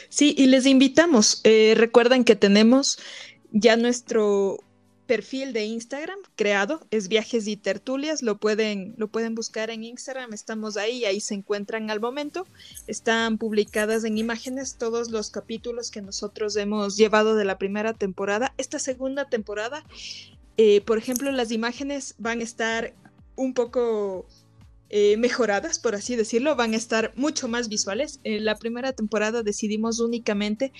Sí, 0.10 0.36
y 0.38 0.48
les 0.48 0.66
invitamos. 0.66 1.42
Eh, 1.44 1.74
recuerden 1.76 2.24
que 2.24 2.36
tenemos 2.36 3.00
ya 3.52 3.78
nuestro 3.78 4.60
perfil 5.08 5.54
de 5.54 5.66
Instagram 5.66 6.20
creado, 6.36 6.86
es 6.92 7.08
Viajes 7.08 7.48
y 7.48 7.56
Tertulias, 7.56 8.22
lo 8.22 8.38
pueden, 8.38 8.94
lo 8.98 9.08
pueden 9.08 9.34
buscar 9.34 9.70
en 9.70 9.84
Instagram, 9.84 10.34
estamos 10.34 10.78
ahí, 10.78 11.06
ahí 11.06 11.22
se 11.22 11.34
encuentran 11.34 11.90
al 11.90 12.00
momento, 12.00 12.46
están 12.86 13.38
publicadas 13.38 14.04
en 14.04 14.18
imágenes 14.18 14.76
todos 14.78 15.10
los 15.10 15.32
capítulos 15.32 15.90
que 15.90 16.02
nosotros 16.02 16.56
hemos 16.58 16.98
llevado 16.98 17.36
de 17.36 17.46
la 17.46 17.58
primera 17.58 17.94
temporada. 17.94 18.54
Esta 18.58 18.78
segunda 18.78 19.30
temporada, 19.30 19.84
eh, 20.58 20.82
por 20.82 20.98
ejemplo, 20.98 21.32
las 21.32 21.52
imágenes 21.52 22.14
van 22.20 22.42
a 22.42 22.44
estar 22.44 22.94
un 23.36 23.54
poco 23.54 24.28
eh, 24.90 25.18
mejoradas, 25.18 25.80
por 25.80 25.96
así 25.96 26.16
decirlo, 26.16 26.56
van 26.56 26.74
a 26.74 26.78
estar 26.78 27.12
mucho 27.16 27.48
más 27.48 27.68
visuales. 27.68 28.20
En 28.24 28.46
la 28.46 28.56
primera 28.56 28.94
temporada 28.94 29.44
decidimos 29.44 30.00
únicamente 30.00 30.72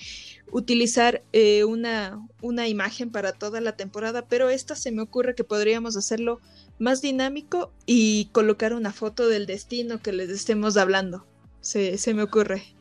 utilizar 0.50 1.22
eh, 1.32 1.64
una, 1.64 2.26
una 2.40 2.68
imagen 2.68 3.10
para 3.10 3.32
toda 3.32 3.60
la 3.60 3.76
temporada, 3.76 4.26
pero 4.26 4.48
esta 4.48 4.76
se 4.76 4.92
me 4.92 5.02
ocurre 5.02 5.34
que 5.34 5.44
podríamos 5.44 5.96
hacerlo 5.96 6.40
más 6.78 7.02
dinámico 7.02 7.72
y 7.84 8.26
colocar 8.32 8.72
una 8.72 8.92
foto 8.92 9.28
del 9.28 9.46
destino 9.46 10.00
que 10.00 10.12
les 10.12 10.30
estemos 10.30 10.76
hablando. 10.76 11.26
Se, 11.60 11.98
se 11.98 12.14
me 12.14 12.22
ocurre. 12.22 12.77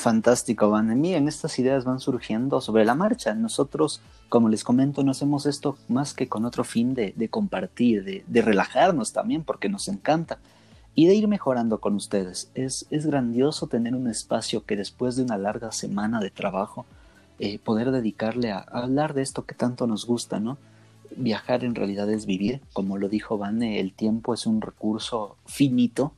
Fantástico, 0.00 0.70
Van. 0.70 1.04
En 1.04 1.28
estas 1.28 1.58
ideas 1.58 1.84
van 1.84 2.00
surgiendo 2.00 2.62
sobre 2.62 2.86
la 2.86 2.94
marcha. 2.94 3.34
Nosotros, 3.34 4.00
como 4.30 4.48
les 4.48 4.64
comento, 4.64 5.04
no 5.04 5.10
hacemos 5.10 5.44
esto 5.44 5.76
más 5.88 6.14
que 6.14 6.26
con 6.26 6.46
otro 6.46 6.64
fin 6.64 6.94
de, 6.94 7.28
compartir, 7.28 8.24
de, 8.26 8.42
relajarnos 8.42 9.12
también, 9.12 9.44
porque 9.44 9.68
nos 9.68 9.88
encanta, 9.88 10.38
y 10.94 11.06
de 11.06 11.16
ir 11.16 11.28
mejorando 11.28 11.80
con 11.80 11.96
ustedes. 11.96 12.50
Es, 12.54 12.86
es 12.88 13.04
grandioso 13.04 13.66
tener 13.66 13.94
un 13.94 14.08
espacio 14.08 14.64
que 14.64 14.74
después 14.74 15.16
de 15.16 15.22
una 15.22 15.36
larga 15.36 15.70
semana 15.70 16.18
de 16.20 16.30
trabajo, 16.30 16.86
eh, 17.38 17.58
poder 17.58 17.90
dedicarle 17.90 18.52
a, 18.52 18.60
a, 18.60 18.84
hablar 18.84 19.12
de 19.12 19.20
esto 19.20 19.44
que 19.44 19.54
tanto 19.54 19.86
nos 19.86 20.06
gusta, 20.06 20.40
¿no? 20.40 20.56
Viajar 21.14 21.62
en 21.62 21.74
realidad 21.74 22.08
es 22.10 22.24
vivir, 22.24 22.62
como 22.72 22.96
lo 22.96 23.10
dijo 23.10 23.36
Vane, 23.36 23.80
el 23.80 23.92
tiempo 23.92 24.32
es 24.32 24.46
un 24.46 24.62
recurso 24.62 25.36
finito 25.44 26.14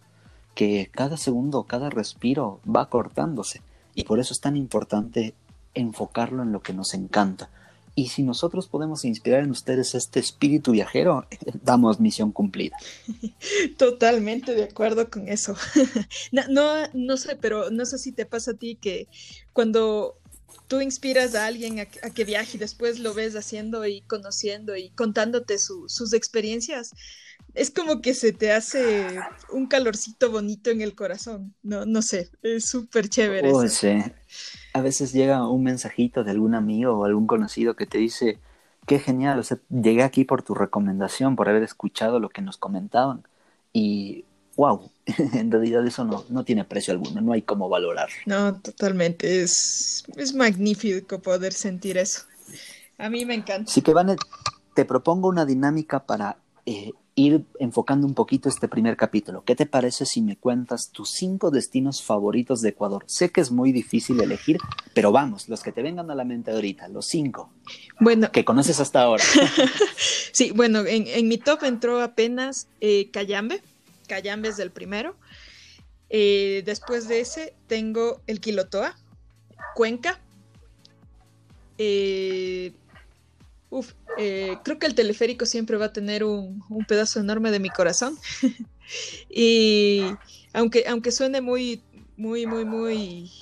que 0.54 0.88
cada 0.92 1.16
segundo, 1.16 1.64
cada 1.64 1.90
respiro 1.90 2.60
va 2.64 2.88
cortándose. 2.88 3.60
Y 3.94 4.04
por 4.04 4.20
eso 4.20 4.32
es 4.32 4.40
tan 4.40 4.56
importante 4.56 5.34
enfocarlo 5.74 6.42
en 6.42 6.52
lo 6.52 6.62
que 6.62 6.72
nos 6.72 6.94
encanta. 6.94 7.50
Y 7.94 8.08
si 8.08 8.22
nosotros 8.22 8.68
podemos 8.68 9.04
inspirar 9.04 9.44
en 9.44 9.50
ustedes 9.50 9.94
este 9.94 10.18
espíritu 10.18 10.72
viajero, 10.72 11.26
damos 11.62 12.00
misión 12.00 12.32
cumplida. 12.32 12.76
Totalmente 13.76 14.54
de 14.54 14.64
acuerdo 14.64 15.10
con 15.10 15.28
eso. 15.28 15.56
No, 16.32 16.88
no, 16.94 17.16
sé, 17.16 17.36
pero 17.36 17.70
no 17.70 17.84
sé 17.84 17.98
si 17.98 18.12
te 18.12 18.24
pasa 18.24 18.52
a 18.52 18.54
ti 18.54 18.76
que 18.80 19.08
cuando 19.52 20.16
tú 20.66 20.80
inspiras 20.80 21.34
a 21.34 21.46
alguien 21.46 21.80
a, 21.80 21.86
que 21.86 22.24
viaje 22.24 22.56
y 22.56 22.60
después 22.60 22.98
lo 22.98 23.12
ves 23.12 23.36
haciendo 23.36 23.86
y 23.86 24.00
conociendo 24.02 24.76
y 24.76 24.90
contándote 24.90 25.58
sus 25.58 26.12
experiencias, 26.14 26.92
es 27.54 27.70
como 27.70 28.00
que 28.00 28.14
se 28.14 28.32
te 28.32 28.52
hace 28.52 29.20
un 29.50 29.66
calorcito 29.66 30.30
bonito 30.30 30.70
en 30.70 30.80
el 30.80 30.94
corazón. 30.94 31.54
No, 31.62 31.84
no 31.84 32.02
sé, 32.02 32.30
es 32.42 32.66
súper 32.66 33.08
chévere. 33.08 33.52
Oh, 33.52 33.66
sí. 33.68 34.02
A 34.72 34.80
veces 34.80 35.12
llega 35.12 35.46
un 35.46 35.62
mensajito 35.62 36.24
de 36.24 36.30
algún 36.30 36.54
amigo 36.54 36.92
o 36.92 37.04
algún 37.04 37.26
conocido 37.26 37.76
que 37.76 37.86
te 37.86 37.98
dice, 37.98 38.38
qué 38.86 38.98
genial, 38.98 39.38
o 39.38 39.42
sea, 39.42 39.58
llegué 39.68 40.02
aquí 40.02 40.24
por 40.24 40.42
tu 40.42 40.54
recomendación, 40.54 41.36
por 41.36 41.48
haber 41.48 41.62
escuchado 41.62 42.20
lo 42.20 42.30
que 42.30 42.42
nos 42.42 42.56
comentaban. 42.56 43.22
Y 43.72 44.24
wow, 44.56 44.90
en 45.34 45.50
realidad 45.50 45.86
eso 45.86 46.04
no, 46.04 46.24
no 46.30 46.44
tiene 46.44 46.64
precio 46.64 46.92
alguno, 46.92 47.20
no 47.20 47.32
hay 47.32 47.42
cómo 47.42 47.68
valorar. 47.68 48.08
No, 48.26 48.54
totalmente, 48.60 49.42
es, 49.42 50.04
es 50.16 50.34
magnífico 50.34 51.20
poder 51.20 51.52
sentir 51.52 51.98
eso. 51.98 52.22
A 52.98 53.10
mí 53.10 53.24
me 53.26 53.34
encanta. 53.34 53.70
Sí 53.70 53.82
que 53.82 53.92
van, 53.92 54.16
te 54.74 54.84
propongo 54.84 55.28
una 55.28 55.44
dinámica 55.44 56.04
para 56.06 56.36
eh, 56.66 56.92
ir 57.14 57.44
enfocando 57.58 58.06
un 58.06 58.14
poquito 58.14 58.48
este 58.48 58.68
primer 58.68 58.96
capítulo. 58.96 59.44
¿Qué 59.44 59.54
te 59.54 59.66
parece 59.66 60.06
si 60.06 60.22
me 60.22 60.36
cuentas 60.36 60.90
tus 60.90 61.10
cinco 61.10 61.50
destinos 61.50 62.02
favoritos 62.02 62.62
de 62.62 62.70
Ecuador? 62.70 63.04
Sé 63.06 63.30
que 63.30 63.40
es 63.40 63.50
muy 63.50 63.72
difícil 63.72 64.20
elegir, 64.20 64.58
pero 64.94 65.12
vamos, 65.12 65.48
los 65.48 65.62
que 65.62 65.72
te 65.72 65.82
vengan 65.82 66.10
a 66.10 66.14
la 66.14 66.24
mente 66.24 66.50
ahorita, 66.50 66.88
los 66.88 67.06
cinco. 67.06 67.50
Bueno. 68.00 68.30
Que 68.32 68.44
conoces 68.44 68.80
hasta 68.80 69.02
ahora. 69.02 69.24
sí, 70.32 70.52
bueno, 70.52 70.84
en, 70.86 71.28
mi 71.28 71.38
top 71.38 71.64
entró 71.64 72.00
apenas 72.00 72.68
eh, 72.80 73.10
Cayambe. 73.10 73.60
Cayambe 74.08 74.48
es 74.48 74.58
el 74.58 74.70
primero. 74.70 75.16
Eh, 76.08 76.62
después 76.64 77.08
de 77.08 77.20
ese 77.20 77.54
tengo 77.66 78.20
el 78.26 78.40
Quilotoa, 78.40 78.96
Cuenca. 79.74 80.18
Eh, 81.78 82.72
Uf, 83.72 83.94
eh, 84.18 84.58
creo 84.62 84.78
que 84.78 84.84
el 84.86 84.94
teleférico 84.94 85.46
siempre 85.46 85.78
va 85.78 85.86
a 85.86 85.92
tener 85.94 86.24
un, 86.24 86.62
pedazo 86.86 87.20
enorme 87.20 87.50
de 87.50 87.58
mi 87.58 87.70
corazón. 87.70 88.18
y 89.30 90.10
aunque, 90.52 90.84
aunque 90.86 91.10
suene 91.10 91.40
muy, 91.40 91.82
muy, 92.18 92.46
muy, 92.46 92.66
muy, 92.66 93.32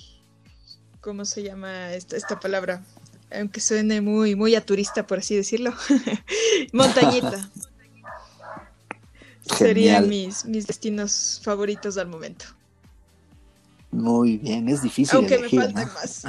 ¿cómo 1.00 1.25
se 1.25 1.42
llama 1.42 1.94
esta, 1.94 2.16
esta 2.16 2.38
palabra? 2.38 2.84
Aunque 3.37 3.60
suene 3.60 4.00
muy, 4.00 4.37
muy 4.37 4.54
a 4.54 4.64
turista, 4.64 5.04
por 5.04 5.18
así 5.18 5.34
decirlo. 5.34 5.75
Montañita. 6.72 7.50
Serían 9.58 10.08
mis, 10.08 10.44
mis 10.44 10.68
destinos 10.68 11.40
favoritos 11.42 11.99
al 11.99 12.06
momento. 12.06 12.44
Muy 13.90 14.38
bien, 14.38 14.68
es 14.68 14.82
difícil. 14.82 15.16
Aunque 15.16 15.38
me 15.38 15.49
faltan 15.49 15.92
más. 15.92 16.22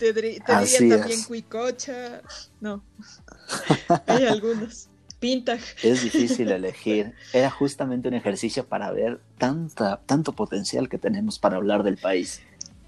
Te, 0.00 0.14
diría 0.14 0.42
también 0.42 1.22
Cuicocha. 1.24 2.22
No. 2.58 2.82
Hay 4.06 4.24
algunos. 4.24 4.88
Pinta. 5.18 5.58
Es 5.82 6.02
difícil 6.02 6.50
elegir. 6.50 7.12
Era 7.34 7.50
justamente 7.50 8.08
un 8.08 8.14
ejercicio 8.14 8.64
para 8.64 8.90
ver 8.92 9.20
tanta, 9.36 10.00
tanto 10.06 10.32
potencial 10.32 10.88
que 10.88 10.96
tenemos 10.96 11.38
para 11.38 11.58
hablar 11.58 11.82
del 11.82 11.98
país. 11.98 12.40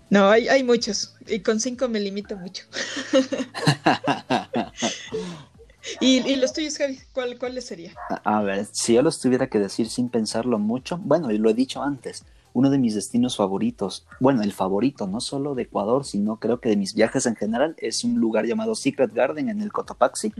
No, 0.08 0.30
hay, 0.30 0.48
hay 0.48 0.64
muchos. 0.64 1.14
Y 1.26 1.40
con 1.40 1.60
cinco 1.60 1.86
me 1.88 2.00
limito 2.00 2.34
mucho. 2.38 2.64
¿Y, 6.00 6.36
los 6.36 6.54
tuyos, 6.54 6.78
Javi? 6.78 6.98
¿Cuál, 7.12 7.38
¿Cuáles 7.38 7.66
serían? 7.66 7.94
A 8.24 8.40
ver, 8.40 8.66
si 8.72 8.94
yo 8.94 9.02
los 9.02 9.20
tuviera 9.20 9.48
que 9.48 9.58
decir 9.58 9.90
sin 9.90 10.08
pensarlo 10.08 10.58
mucho, 10.58 10.96
bueno, 10.96 11.30
y 11.30 11.36
lo 11.36 11.50
he 11.50 11.54
dicho 11.54 11.82
antes, 11.82 12.24
uno 12.54 12.70
de 12.70 12.78
mis 12.78 12.94
destinos 12.94 13.36
favoritos, 13.36 14.06
bueno, 14.20 14.42
el 14.42 14.52
favorito 14.52 15.06
no 15.06 15.20
solo 15.20 15.54
de 15.54 15.62
Ecuador, 15.62 16.04
sino 16.04 16.36
creo 16.36 16.60
que 16.60 16.68
de 16.68 16.76
mis 16.76 16.94
viajes 16.94 17.26
en 17.26 17.36
general, 17.36 17.74
es 17.78 18.04
un 18.04 18.20
lugar 18.20 18.46
llamado 18.46 18.74
Secret 18.74 19.12
Garden 19.12 19.48
en 19.48 19.60
el 19.60 19.72
Cotopaxi. 19.72 20.32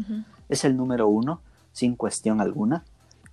Es 0.49 0.65
el 0.65 0.77
número 0.77 1.09
uno, 1.09 1.41
sin 1.73 1.97
cuestión 1.97 2.41
alguna. 2.41 2.85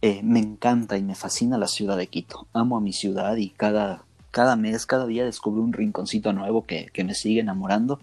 Eh, 0.02 0.22
me 0.24 0.40
encanta 0.40 0.98
y 0.98 1.04
me 1.04 1.16
fascina 1.16 1.58
la 1.58 1.68
ciudad 1.68 1.98
de 1.98 2.08
Quito. 2.08 2.48
Amo 2.54 2.78
a 2.78 2.82
mi 2.82 2.94
ciudad 2.94 3.36
y 3.36 3.50
cada, 3.50 4.04
cada 4.32 4.56
mes, 4.56 4.86
cada 4.86 5.06
día 5.06 5.26
descubro 5.26 5.62
un 5.62 5.74
rinconcito 5.74 6.32
nuevo 6.32 6.66
que, 6.66 6.90
que 6.94 7.04
me 7.04 7.14
sigue 7.14 7.42
enamorando. 7.42 8.00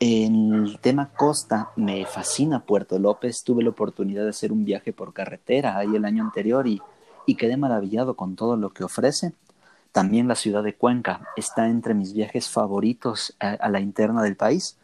En 0.00 0.52
el 0.52 0.80
tema 0.80 1.10
costa, 1.10 1.70
me 1.76 2.04
fascina 2.04 2.64
Puerto 2.64 2.98
López. 2.98 3.44
Tuve 3.44 3.62
la 3.62 3.70
oportunidad 3.70 4.24
de 4.24 4.30
hacer 4.30 4.50
un 4.50 4.64
viaje 4.64 4.92
por 4.92 5.14
carretera 5.14 5.78
ahí 5.78 5.94
el 5.94 6.04
año 6.04 6.24
anterior 6.24 6.66
y, 6.66 6.82
y 7.26 7.36
quedé 7.36 7.56
maravillado 7.56 8.14
con 8.14 8.34
todo 8.34 8.56
lo 8.56 8.70
que 8.70 8.82
ofrece. 8.82 9.34
También 9.94 10.26
la 10.26 10.34
ciudad 10.34 10.64
de 10.64 10.74
Cuenca 10.74 11.20
está 11.36 11.68
entre 11.68 11.94
mis 11.94 12.14
viajes 12.14 12.50
favoritos 12.50 13.36
a, 13.38 13.68
la 13.68 13.78
interna 13.78 14.24
del 14.24 14.34
país. 14.34 14.76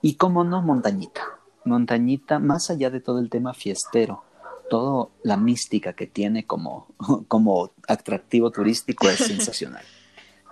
Y 0.00 0.14
como 0.14 0.42
no, 0.42 0.62
Montañita. 0.62 1.20
Montañita, 1.66 2.38
más 2.38 2.70
allá 2.70 2.88
de 2.88 3.00
todo 3.00 3.18
el 3.18 3.28
tema 3.28 3.52
fiestero, 3.52 4.24
toda 4.70 5.10
la 5.22 5.36
mística 5.36 5.92
que 5.92 6.06
tiene 6.06 6.46
como, 6.46 6.86
como 7.28 7.72
atractivo 7.86 8.50
turístico 8.50 9.06
es 9.10 9.18
sensacional. 9.26 9.84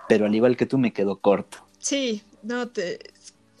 Pero 0.07 0.27
al 0.27 0.35
igual 0.35 0.57
que 0.57 0.67
tú 0.67 0.77
me 0.77 0.93
quedo 0.93 1.17
corto. 1.17 1.65
Sí, 1.79 2.21
no, 2.43 2.67
te, 2.67 2.99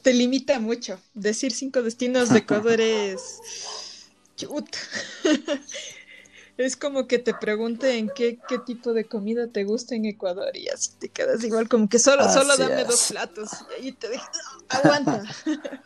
te 0.03 0.13
limita 0.13 0.59
mucho. 0.59 0.99
Decir 1.15 1.51
cinco 1.51 1.81
destinos 1.81 2.29
de 2.29 2.37
Ecuador 2.45 2.79
es... 2.79 4.05
Es 6.57 6.77
como 6.77 7.07
que 7.07 7.17
te 7.19 7.33
pregunten 7.33 8.11
qué, 8.15 8.39
qué 8.47 8.59
tipo 8.59 8.93
de 8.93 9.05
comida 9.05 9.47
te 9.47 9.63
gusta 9.63 9.95
en 9.95 10.05
Ecuador 10.05 10.55
y 10.55 10.69
así 10.69 10.91
te 10.99 11.09
quedas 11.09 11.43
igual, 11.43 11.67
como 11.67 11.89
que 11.89 11.97
solo, 11.97 12.31
solo 12.31 12.55
dame 12.57 12.83
dos 12.85 13.07
platos 13.09 13.49
y 13.79 13.85
ahí 13.85 13.91
te 13.91 14.09
dejas, 14.09 14.29
aguanta. 14.69 15.23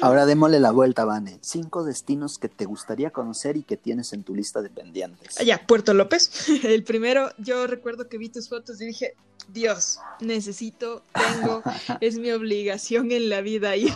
Ahora 0.00 0.26
démosle 0.26 0.60
la 0.60 0.70
vuelta, 0.70 1.04
Vane. 1.04 1.38
Cinco 1.42 1.84
destinos 1.84 2.38
que 2.38 2.48
te 2.48 2.64
gustaría 2.64 3.10
conocer 3.10 3.56
y 3.56 3.62
que 3.62 3.76
tienes 3.76 4.12
en 4.12 4.24
tu 4.24 4.34
lista 4.34 4.62
de 4.62 4.70
pendientes. 4.70 5.38
Allá, 5.38 5.62
Puerto 5.66 5.94
López. 5.94 6.48
El 6.64 6.84
primero, 6.84 7.30
yo 7.38 7.66
recuerdo 7.66 8.08
que 8.08 8.18
vi 8.18 8.28
tus 8.28 8.48
fotos 8.48 8.80
y 8.80 8.86
dije, 8.86 9.14
Dios, 9.48 9.98
necesito, 10.20 11.04
tengo, 11.12 11.62
es 12.00 12.18
mi 12.18 12.30
obligación 12.30 13.12
en 13.12 13.28
la 13.28 13.40
vida 13.40 13.76
ir. 13.76 13.92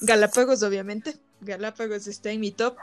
Galápagos, 0.00 0.62
obviamente. 0.62 1.16
Galápagos 1.40 2.06
está 2.06 2.30
en 2.30 2.40
mi 2.40 2.52
top. 2.52 2.76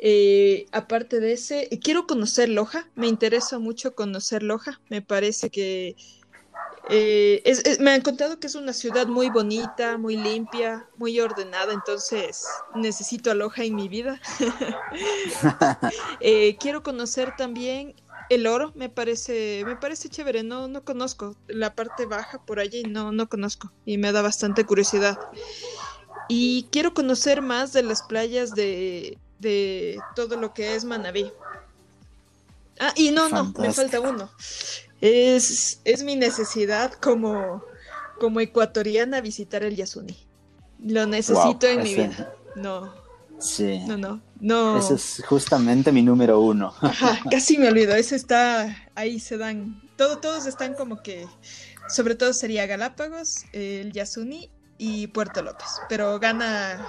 Eh, 0.00 0.66
aparte 0.70 1.18
de 1.18 1.32
ese, 1.32 1.68
quiero 1.82 2.06
conocer 2.06 2.48
Loja, 2.48 2.88
me 2.94 3.08
interesa 3.08 3.58
mucho 3.58 3.94
conocer 3.96 4.44
Loja, 4.44 4.80
me 4.88 5.02
parece 5.02 5.50
que 5.50 5.96
eh, 6.88 7.42
me 7.80 7.90
han 7.90 8.00
contado 8.00 8.38
que 8.38 8.46
es 8.46 8.54
una 8.54 8.72
ciudad 8.72 9.08
muy 9.08 9.28
bonita, 9.28 9.98
muy 9.98 10.16
limpia, 10.16 10.86
muy 10.96 11.18
ordenada, 11.18 11.72
entonces 11.72 12.46
necesito 12.76 13.30
a 13.30 13.34
Loja 13.34 13.64
en 13.64 13.76
mi 13.76 13.88
vida. 13.88 14.20
Eh, 16.20 16.56
quiero 16.58 16.82
conocer 16.82 17.36
también 17.36 17.94
el 18.28 18.46
oro, 18.46 18.72
me 18.74 18.88
parece, 18.88 19.62
me 19.64 19.76
parece 19.76 20.08
chévere, 20.08 20.42
no, 20.42 20.68
no 20.68 20.84
conozco 20.84 21.36
la 21.46 21.74
parte 21.74 22.06
baja 22.06 22.44
por 22.44 22.58
allí, 22.58 22.82
no, 22.82 23.12
no 23.12 23.28
conozco 23.28 23.72
y 23.84 23.98
me 23.98 24.12
da 24.12 24.22
bastante 24.22 24.64
curiosidad. 24.64 25.18
Y 26.28 26.68
quiero 26.70 26.92
conocer 26.92 27.40
más 27.40 27.72
de 27.72 27.82
las 27.82 28.02
playas 28.02 28.54
de, 28.54 29.18
de 29.38 29.98
todo 30.14 30.36
lo 30.36 30.54
que 30.54 30.74
es 30.74 30.84
Manabí. 30.84 31.32
Ah, 32.80 32.92
y 32.96 33.10
no, 33.10 33.28
no, 33.28 33.52
me 33.58 33.72
falta 33.72 34.00
uno. 34.00 34.30
Es, 35.00 35.80
es 35.84 36.02
mi 36.02 36.16
necesidad 36.16 36.92
como, 36.92 37.62
como 38.20 38.40
ecuatoriana 38.40 39.20
visitar 39.20 39.62
el 39.62 39.76
Yasuni. 39.76 40.16
Lo 40.84 41.06
necesito 41.06 41.66
en 41.66 41.82
mi 41.82 41.94
vida. 41.94 42.34
No. 42.54 42.92
Sí. 43.40 43.80
No, 43.86 43.96
no, 43.96 44.20
no. 44.40 44.78
Ese 44.78 44.94
es 44.94 45.22
justamente 45.26 45.92
mi 45.92 46.02
número 46.02 46.40
uno. 46.40 46.74
Ajá, 46.80 47.20
casi 47.30 47.58
me 47.58 47.68
olvido. 47.68 47.94
Ese 47.94 48.16
está, 48.16 48.88
ahí 48.94 49.20
se 49.20 49.38
dan, 49.38 49.80
todo, 49.96 50.18
todos 50.18 50.46
están 50.46 50.74
como 50.74 51.02
que, 51.02 51.26
sobre 51.88 52.14
todo 52.14 52.32
sería 52.32 52.66
Galápagos, 52.66 53.44
el 53.52 53.92
Yasuni 53.92 54.50
y 54.76 55.08
Puerto 55.08 55.42
López. 55.42 55.68
Pero 55.88 56.18
gana 56.18 56.84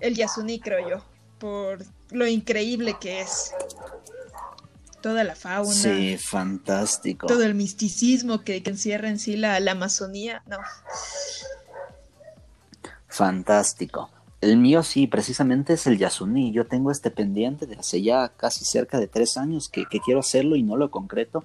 el 0.00 0.14
Yasuni, 0.14 0.60
creo 0.60 0.88
yo 0.88 1.13
por 1.38 1.84
lo 2.10 2.26
increíble 2.26 2.96
que 3.00 3.20
es. 3.20 3.52
Toda 5.02 5.22
la 5.24 5.34
fauna. 5.34 5.72
Sí, 5.72 6.16
fantástico. 6.16 7.26
Todo 7.26 7.42
el 7.42 7.54
misticismo 7.54 8.42
que, 8.42 8.62
encierra 8.64 9.08
en 9.08 9.18
sí 9.18 9.36
la, 9.36 9.56
Amazonía. 9.56 10.42
No. 10.46 10.56
Fantástico. 13.08 14.10
El 14.40 14.56
mío 14.56 14.82
sí, 14.82 15.06
precisamente 15.06 15.74
es 15.74 15.86
el 15.86 15.98
Yasuní. 15.98 16.52
Yo 16.52 16.66
tengo 16.66 16.90
este 16.90 17.10
pendiente 17.10 17.66
de 17.66 17.76
hace 17.76 18.02
ya 18.02 18.30
casi 18.30 18.64
cerca 18.64 18.98
de 18.98 19.06
tres 19.06 19.36
años 19.36 19.68
que, 19.68 19.84
que 19.86 20.00
quiero 20.00 20.20
hacerlo 20.20 20.56
y 20.56 20.62
no 20.62 20.76
lo 20.76 20.90
concreto 20.90 21.44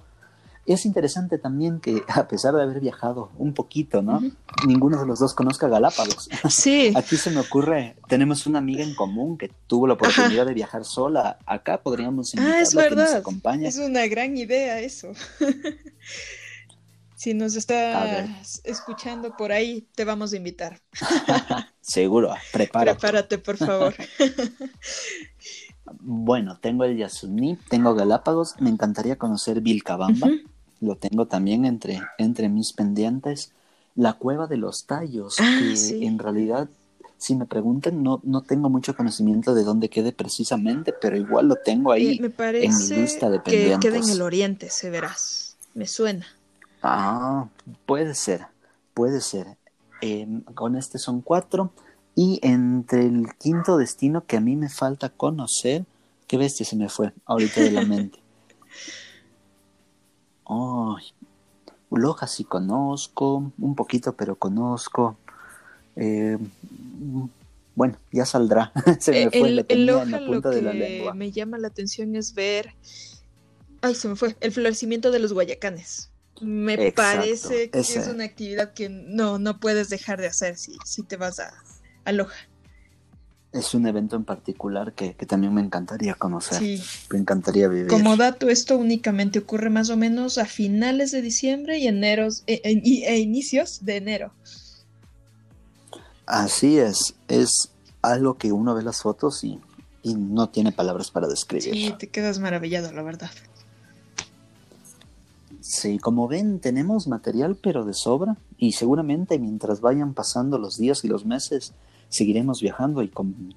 es 0.66 0.84
interesante 0.84 1.38
también 1.38 1.80
que, 1.80 2.02
a 2.08 2.28
pesar 2.28 2.54
de 2.54 2.62
haber 2.62 2.80
viajado 2.80 3.30
un 3.38 3.54
poquito, 3.54 4.02
¿no? 4.02 4.20
Ninguno 4.66 5.00
de 5.00 5.06
los 5.06 5.18
dos 5.18 5.34
conozca 5.34 5.68
Galápagos. 5.68 6.28
Sí. 6.50 6.92
Aquí 6.96 7.16
se 7.16 7.30
me 7.30 7.40
ocurre, 7.40 7.96
tenemos 8.08 8.46
una 8.46 8.58
amiga 8.58 8.82
en 8.82 8.94
común 8.94 9.38
que 9.38 9.50
tuvo 9.66 9.86
la 9.86 9.94
oportunidad 9.94 10.46
de 10.46 10.54
viajar 10.54 10.84
sola. 10.84 11.38
Acá 11.46 11.82
podríamos 11.82 12.34
invitarla 12.34 12.58
ah, 12.58 12.62
es 12.62 12.74
verdad. 12.74 13.06
que 13.06 13.12
nos 13.12 13.20
acompañe. 13.20 13.68
Es 13.68 13.78
una 13.78 14.06
gran 14.06 14.36
idea 14.36 14.80
eso. 14.80 15.12
si 17.16 17.34
nos 17.34 17.54
estás 17.54 18.60
escuchando 18.64 19.36
por 19.36 19.52
ahí, 19.52 19.88
te 19.94 20.04
vamos 20.04 20.32
a 20.32 20.36
invitar. 20.36 20.80
Seguro, 21.80 22.34
prepárate. 22.52 22.98
Prepárate, 22.98 23.38
por 23.38 23.56
favor. 23.56 23.94
Bueno, 26.00 26.58
tengo 26.60 26.84
el 26.84 26.96
Yasuní, 26.96 27.58
tengo 27.68 27.94
Galápagos, 27.94 28.54
me 28.60 28.70
encantaría 28.70 29.16
conocer 29.16 29.60
Vilcabamba 29.60 30.28
lo 30.80 30.96
tengo 30.96 31.26
también 31.26 31.64
entre, 31.64 32.00
entre 32.18 32.48
mis 32.48 32.72
pendientes. 32.72 33.52
La 33.94 34.14
cueva 34.14 34.46
de 34.46 34.56
los 34.56 34.86
tallos, 34.86 35.36
ah, 35.38 35.58
que 35.60 36.06
en 36.06 36.18
realidad, 36.18 36.68
si 37.18 37.34
me 37.34 37.44
preguntan, 37.44 38.02
no, 38.02 38.20
no 38.22 38.42
tengo 38.42 38.70
mucho 38.70 38.96
conocimiento 38.96 39.54
de 39.54 39.62
dónde 39.62 39.90
quede 39.90 40.12
precisamente, 40.12 40.94
pero 40.98 41.16
igual 41.16 41.48
lo 41.48 41.56
tengo 41.56 41.92
ahí 41.92 42.18
me 42.18 42.30
parece 42.30 42.66
en 42.66 42.78
mi 42.78 43.02
lista 43.02 43.28
de 43.28 43.40
pendientes. 43.40 43.78
Que 43.78 43.88
queda 43.88 43.98
en 43.98 44.08
el 44.08 44.22
oriente, 44.22 44.70
se 44.70 44.90
verás. 44.90 45.58
Me 45.74 45.86
suena. 45.86 46.26
Ah, 46.82 47.48
puede 47.84 48.14
ser, 48.14 48.46
puede 48.94 49.20
ser. 49.20 49.58
Em, 50.00 50.40
con 50.42 50.76
este 50.76 50.98
son 50.98 51.20
cuatro. 51.20 51.72
Y 52.14 52.40
entre 52.42 53.06
el 53.06 53.28
quinto 53.38 53.76
destino 53.76 54.26
que 54.26 54.36
a 54.36 54.40
mí 54.40 54.56
me 54.56 54.68
falta 54.68 55.08
conocer, 55.08 55.84
qué 56.26 56.36
bestia 56.36 56.66
se 56.66 56.76
me 56.76 56.88
fue 56.88 57.12
ahorita 57.24 57.60
de 57.60 57.70
la 57.70 57.84
mente. 57.84 58.18
Ay, 60.46 61.12
Loja 61.90 62.26
sí 62.26 62.44
conozco, 62.44 63.52
un 63.58 63.74
poquito, 63.74 64.14
pero 64.14 64.36
conozco. 64.36 65.16
Eh, 65.96 66.38
bueno, 67.74 67.96
ya 68.12 68.26
saldrá. 68.26 68.72
se 69.00 69.12
me 69.12 69.30
fue, 69.30 69.48
el, 69.48 69.66
el 69.68 69.86
Loja 69.86 70.20
lo 70.20 70.42
que 70.42 71.10
me 71.14 71.30
llama 71.30 71.58
la 71.58 71.68
atención 71.68 72.16
es 72.16 72.34
ver. 72.34 72.74
Ay, 73.80 73.94
se 73.94 74.08
me 74.08 74.16
fue. 74.16 74.36
El 74.40 74.52
florecimiento 74.52 75.10
de 75.10 75.20
los 75.20 75.32
guayacanes. 75.32 76.10
Me 76.40 76.92
parece 76.92 77.70
que 77.70 77.80
es 77.80 78.08
una 78.08 78.24
actividad 78.24 78.72
que 78.72 78.88
no, 78.88 79.38
no 79.38 79.60
puedes 79.60 79.90
dejar 79.90 80.20
de 80.20 80.26
hacer 80.26 80.56
si, 80.56 80.76
si 80.86 81.02
te 81.02 81.16
vas 81.16 81.38
a, 81.38 81.52
a 82.10 82.12
Loja. 82.12 82.36
Es 83.52 83.74
un 83.74 83.86
evento 83.86 84.14
en 84.14 84.24
particular 84.24 84.92
que, 84.92 85.12
también 85.26 85.52
me 85.52 85.60
encantaría 85.60 86.14
conocer. 86.14 86.58
Sí. 86.58 86.80
Me 87.10 87.18
encantaría 87.18 87.66
vivir. 87.66 87.88
Como 87.88 88.16
dato, 88.16 88.48
esto 88.48 88.76
únicamente 88.76 89.40
ocurre 89.40 89.70
más 89.70 89.90
o 89.90 89.96
menos 89.96 90.38
a 90.38 90.44
finales 90.44 91.10
de 91.10 91.20
diciembre 91.20 91.78
y 91.78 91.88
eneros, 91.88 92.44
e, 92.46 92.60
e, 92.62 93.12
e 93.12 93.18
inicios 93.18 93.84
de 93.84 93.96
enero. 93.96 94.32
Así 96.26 96.78
es. 96.78 97.14
Es 97.26 97.70
algo 98.02 98.34
que 98.34 98.52
uno 98.52 98.74
ve 98.74 98.84
las 98.84 99.02
fotos 99.02 99.42
y, 99.42 99.58
y 100.04 100.14
no 100.14 100.48
tiene 100.48 100.70
palabras 100.70 101.10
para 101.10 101.26
describir. 101.26 101.74
Sí, 101.74 101.94
te 101.98 102.06
quedas 102.06 102.38
maravillado, 102.38 102.92
la 102.92 103.02
verdad. 103.02 103.30
Sí, 105.60 105.98
como 105.98 106.26
ven, 106.26 106.60
tenemos 106.60 107.06
material 107.06 107.56
pero 107.60 107.84
de 107.84 107.94
sobra 107.94 108.36
y 108.58 108.72
seguramente 108.72 109.38
mientras 109.38 109.80
vayan 109.80 110.14
pasando 110.14 110.58
los 110.58 110.78
días 110.78 111.04
y 111.04 111.08
los 111.08 111.26
meses, 111.26 111.74
seguiremos 112.10 112.60
viajando 112.60 113.02
y 113.02 113.10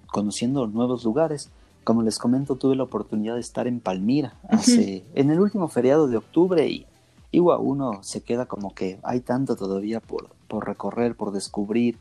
conociendo 0.07 0.67
nuevos 0.67 1.03
lugares. 1.03 1.49
Como 1.83 2.01
les 2.01 2.17
comento, 2.17 2.55
tuve 2.55 2.77
la 2.77 2.83
oportunidad 2.83 3.33
de 3.33 3.41
estar 3.41 3.67
en 3.67 3.81
Palmira 3.81 4.35
hace, 4.47 5.03
en 5.15 5.29
el 5.31 5.41
último 5.41 5.67
feriado 5.67 6.07
de 6.07 6.15
octubre 6.15 6.65
y 6.65 6.85
igual 7.31 7.59
uno 7.61 8.03
se 8.03 8.21
queda 8.21 8.45
como 8.45 8.73
que 8.73 8.99
hay 9.03 9.19
tanto 9.19 9.57
todavía 9.57 9.99
por, 9.99 10.29
por 10.47 10.65
recorrer, 10.65 11.15
por 11.15 11.33
descubrir 11.33 11.97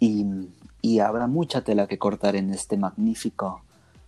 y, 0.00 0.26
y, 0.82 0.98
habrá 0.98 1.26
mucha 1.26 1.62
tela 1.62 1.86
que 1.88 1.98
cortar 1.98 2.36
en 2.36 2.52
este 2.52 2.76
magnífico, 2.76 3.62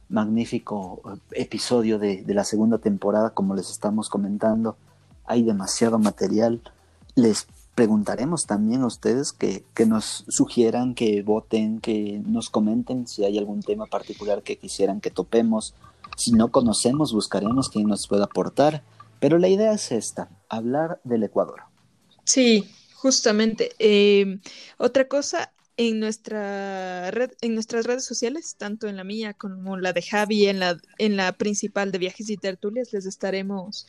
magnífico 0.08 1.00
eh, 1.04 1.42
episodio 1.42 1.98
de, 1.98 2.22
de 2.22 2.34
la 2.34 2.44
segunda 2.44 2.78
temporada, 2.78 3.30
como 3.30 3.56
les 3.56 3.70
estamos 3.70 4.08
comentando. 4.08 4.76
Hay 5.24 5.42
demasiado 5.42 5.98
material. 5.98 6.60
Les 7.16 7.48
preguntaremos 7.80 8.44
también 8.44 8.82
a 8.82 8.86
ustedes 8.88 9.32
que, 9.32 9.64
nos 9.86 10.26
sugieran, 10.28 10.94
que 10.94 11.22
voten, 11.22 11.80
que 11.80 12.20
nos 12.26 12.50
comenten 12.50 13.08
si 13.08 13.24
hay 13.24 13.38
algún 13.38 13.62
tema 13.62 13.86
particular 13.86 14.42
que 14.42 14.58
quisieran 14.58 15.00
que 15.00 15.10
topemos. 15.10 15.72
Si 16.14 16.32
no 16.32 16.50
conocemos, 16.50 17.14
buscaremos 17.14 17.70
quien 17.70 17.86
nos 17.86 18.06
pueda 18.06 18.24
aportar. 18.24 18.82
Pero 19.18 19.38
la 19.38 19.48
idea 19.48 19.72
es 19.72 19.92
esta, 19.92 20.28
hablar 20.50 21.00
del 21.04 21.22
Ecuador. 21.22 21.62
Sí, 22.24 22.68
justamente. 22.96 23.70
Eh, 23.78 24.40
otra 24.76 25.08
cosa, 25.08 25.50
en 25.78 26.00
nuestra 26.00 27.10
red, 27.12 27.30
en 27.40 27.54
nuestras 27.54 27.86
redes 27.86 28.04
sociales, 28.04 28.56
tanto 28.58 28.88
en 28.88 28.98
la 28.98 29.04
mía 29.04 29.32
como 29.32 29.78
la 29.78 29.94
de 29.94 30.02
Javi, 30.02 30.48
en 30.48 30.60
la, 30.60 30.76
en 30.98 31.16
la 31.16 31.32
principal 31.32 31.92
de 31.92 31.98
viajes 31.98 32.28
y 32.28 32.36
tertulias, 32.36 32.92
les 32.92 33.06
estaremos 33.06 33.86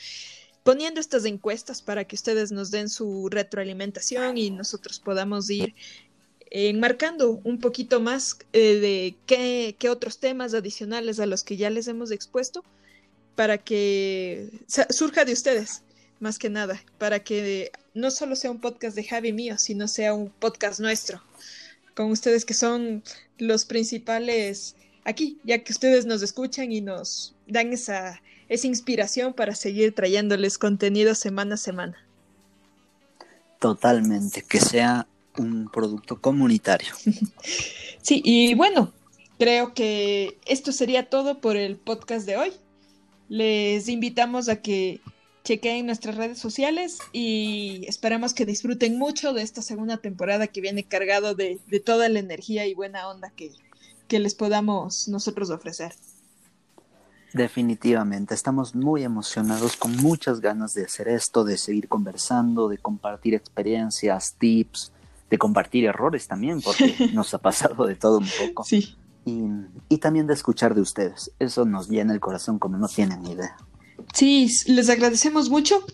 poniendo 0.64 1.00
estas 1.00 1.26
encuestas 1.26 1.82
para 1.82 2.06
que 2.06 2.16
ustedes 2.16 2.52
nos 2.52 2.72
den 2.72 2.90
su 2.90 3.30
retroalimentación 3.30 4.38
y 4.38 4.52
nosotros 4.52 5.00
podamos 5.00 5.50
ir 5.50 5.74
enmarcando 6.52 7.40
un 7.44 7.60
poquito 7.60 8.02
más 8.02 8.38
eh, 8.54 8.76
de 8.76 9.16
qué, 9.26 9.90
otros 9.90 10.20
temas 10.20 10.54
adicionales 10.54 11.20
a 11.20 11.26
los 11.26 11.44
que 11.44 11.58
ya 11.58 11.70
les 11.70 11.88
hemos 11.88 12.12
expuesto 12.12 12.64
para 13.36 13.58
que 13.58 14.50
surja 14.90 15.24
de 15.24 15.34
ustedes, 15.34 15.82
más 16.20 16.38
que 16.38 16.50
nada, 16.50 16.84
para 16.98 17.24
que 17.24 17.72
no 17.94 18.12
solo 18.12 18.36
sea 18.36 18.52
un 18.52 18.60
podcast 18.60 18.96
de 18.96 19.06
Javi 19.06 19.32
mío, 19.32 19.58
sino 19.58 19.88
sea 19.88 20.14
un 20.14 20.30
podcast 20.30 20.82
nuestro, 20.82 21.24
con 21.96 22.12
ustedes 22.12 22.44
que 22.44 22.54
son 22.54 23.02
los 23.38 23.64
principales 23.64 24.76
aquí, 25.06 25.40
ya 25.46 25.64
que 25.64 25.72
ustedes 25.72 26.06
nos 26.06 26.22
escuchan 26.22 26.72
y 26.74 26.82
nos 26.82 27.34
dan 27.48 27.72
esa 27.72 28.22
es 28.52 28.66
inspiración 28.66 29.32
para 29.34 29.56
seguir 29.56 29.96
trayéndoles 29.96 30.58
contenido 30.58 31.16
semana 31.16 31.56
a 31.56 31.58
semana. 31.58 31.96
Totalmente, 33.60 34.44
que 34.44 34.60
sea 34.60 35.08
un 35.38 35.70
producto 35.72 36.20
comunitario. 36.20 36.94
sí, 38.02 38.22
y 38.26 38.54
bueno, 38.56 38.92
creo 39.40 39.74
que 39.74 40.38
esto 40.46 40.74
sería 40.74 41.10
todo 41.10 41.40
por 41.40 41.56
el 41.56 41.78
podcast 41.78 42.26
de 42.26 42.36
hoy. 42.36 42.52
Les 43.30 43.88
invitamos 43.88 44.50
a 44.50 44.58
que 44.58 45.00
chequeen 45.46 45.86
nuestras 45.86 46.18
redes 46.18 46.38
sociales 46.38 46.98
y 47.14 47.86
esperamos 47.88 48.34
que 48.34 48.46
disfruten 48.46 49.00
mucho 49.00 49.32
de 49.32 49.44
esta 49.44 49.62
segunda 49.62 49.96
temporada 49.96 50.48
que 50.48 50.60
viene 50.60 50.84
cargado 50.84 51.36
de, 51.36 51.58
toda 51.86 52.10
la 52.10 52.20
energía 52.20 52.68
y 52.68 52.74
buena 52.74 53.08
onda 53.08 53.32
que, 53.34 53.52
que 54.10 54.20
les 54.20 54.36
podamos 54.36 55.08
nosotros 55.08 55.52
ofrecer. 55.52 55.94
Definitivamente, 57.34 58.34
estamos 58.34 58.76
muy 58.76 59.04
emocionados, 59.04 59.78
con 59.78 59.96
muchas 59.98 60.42
ganas 60.42 60.74
de 60.74 60.86
hacer 60.86 61.08
esto, 61.08 61.46
de 61.46 61.58
seguir 61.58 61.88
conversando, 61.88 62.68
de 62.68 62.78
compartir 62.78 63.36
experiencias, 63.36 64.36
tips, 64.38 64.92
de 65.30 65.38
compartir 65.38 65.86
errores 65.86 66.28
también, 66.28 66.62
porque 66.62 66.94
nos 67.14 67.34
ha 67.34 67.38
pasado 67.38 67.86
de 67.86 67.96
todo 67.96 68.18
un 68.18 68.28
poco. 68.48 68.64
Sí. 68.66 68.96
Y, 69.24 69.98
también 70.00 70.26
de 70.28 70.34
escuchar 70.34 70.74
de 70.74 70.82
ustedes. 70.82 71.32
Eso 71.40 71.64
nos 71.64 71.88
llena 71.88 72.12
el 72.12 72.20
corazón 72.20 72.58
como 72.58 72.78
no 72.78 72.88
tienen 72.88 73.22
ni 73.22 73.34
idea. 73.34 73.56
Sí, 74.14 74.52
les 74.66 74.90
agradecemos 74.90 75.50
mucho. 75.50 75.86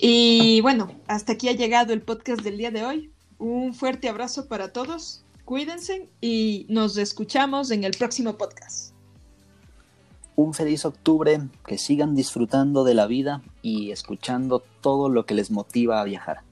Y 0.00 0.60
bueno, 0.60 0.92
hasta 1.08 1.32
aquí 1.32 1.48
ha 1.48 1.52
llegado 1.52 1.92
el 1.92 2.00
podcast 2.00 2.42
del 2.42 2.56
día 2.56 2.70
de 2.70 2.84
hoy. 2.84 3.10
Un 3.38 3.74
fuerte 3.74 4.08
abrazo 4.08 4.46
para 4.46 4.72
todos. 4.72 5.24
Cuídense 5.44 6.08
y 6.20 6.66
nos 6.68 6.96
escuchamos 6.96 7.72
en 7.72 7.82
el 7.84 7.92
próximo 7.92 8.38
podcast 8.38 8.95
un 10.36 10.54
feliz 10.54 10.84
octubre, 10.84 11.40
que 11.66 11.78
sigan 11.78 12.14
disfrutando 12.14 12.84
de 12.84 12.94
la 12.94 13.06
vida 13.06 13.42
y 13.62 13.90
escuchando 13.90 14.62
todo 14.80 15.08
lo 15.08 15.26
que 15.26 15.34
les 15.34 15.50
motiva 15.50 16.00
a 16.00 16.04
viajar. 16.04 16.42